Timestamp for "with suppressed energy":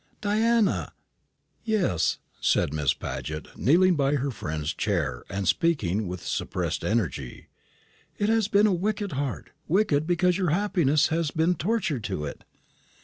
6.07-7.49